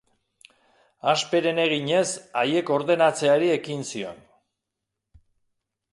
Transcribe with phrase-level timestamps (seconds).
[1.11, 2.07] Hasperen eginez,
[2.41, 4.27] haiek ordenatzeari ekin zion.